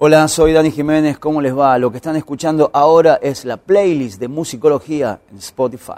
[0.00, 1.76] Hola, soy Dani Jiménez, ¿cómo les va?
[1.76, 5.94] Lo que están escuchando ahora es la playlist de musicología en Spotify.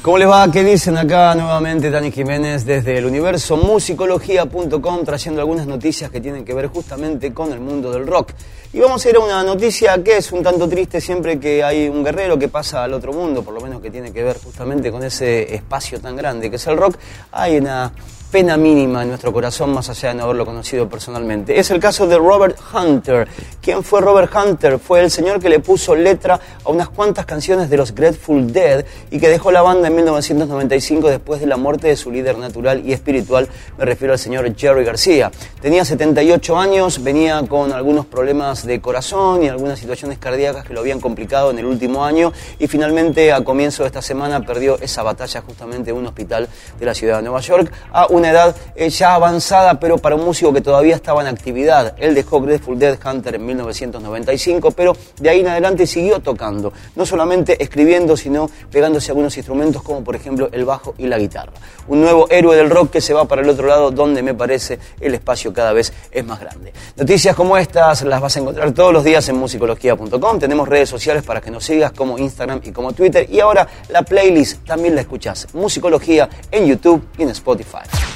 [0.00, 0.50] ¿Cómo les va?
[0.50, 6.42] ¿Qué dicen acá nuevamente Dani Jiménez desde el universo musicología.com trayendo algunas noticias que tienen
[6.42, 8.32] que ver justamente con el mundo del rock?
[8.72, 11.90] Y vamos a ir a una noticia que es un tanto triste siempre que hay
[11.90, 14.90] un guerrero que pasa al otro mundo, por lo menos que tiene que ver justamente
[14.90, 16.96] con ese espacio tan grande que es el rock.
[17.32, 17.92] Hay una
[18.30, 21.58] pena mínima en nuestro corazón más allá de no haberlo conocido personalmente.
[21.58, 23.26] Es el caso de Robert Hunter.
[23.60, 24.78] ¿Quién fue Robert Hunter?
[24.78, 28.84] Fue el señor que le puso letra a unas cuantas canciones de los Grateful Dead
[29.10, 32.86] y que dejó la banda en 1995 después de la muerte de su líder natural
[32.86, 35.32] y espiritual, me refiero al señor Jerry García.
[35.60, 40.80] Tenía 78 años, venía con algunos problemas de corazón y algunas situaciones cardíacas que lo
[40.80, 45.02] habían complicado en el último año y finalmente a comienzo de esta semana perdió esa
[45.02, 48.90] batalla justamente en un hospital de la ciudad de Nueva York a una edad eh,
[48.90, 51.94] ya avanzada, pero para un músico que todavía estaba en actividad.
[51.98, 57.06] Él dejó Grateful Dead Hunter en 1995, pero de ahí en adelante siguió tocando, no
[57.06, 61.52] solamente escribiendo, sino pegándose algunos instrumentos como por ejemplo el bajo y la guitarra.
[61.88, 64.78] Un nuevo héroe del rock que se va para el otro lado, donde me parece
[65.00, 66.72] el espacio cada vez es más grande.
[66.96, 70.38] Noticias como estas las vas a encontrar todos los días en musicología.com.
[70.38, 73.26] Tenemos redes sociales para que nos sigas como Instagram y como Twitter.
[73.30, 75.46] Y ahora la playlist también la escuchás.
[75.54, 78.09] Musicología en YouTube y en Spotify.